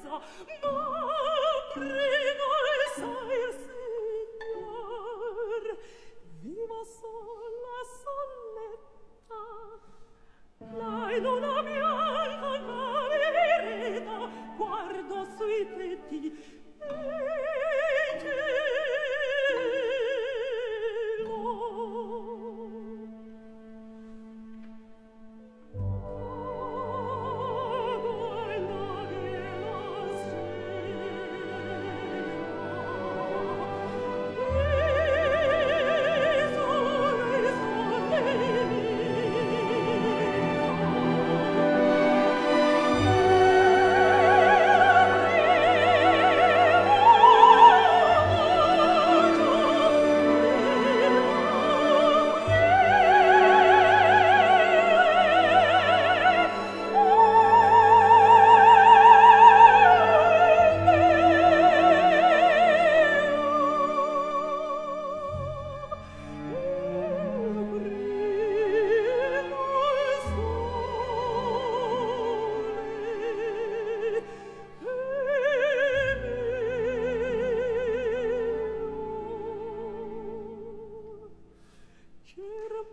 [0.00, 0.20] presa ma
[1.74, 2.11] presa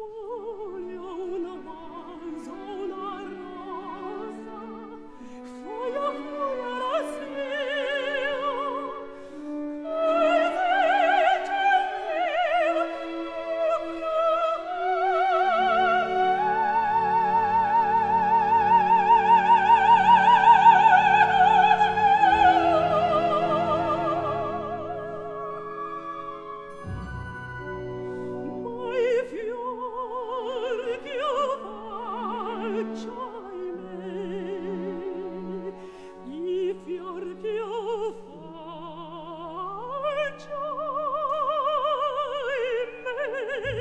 [0.02, 0.69] Oh.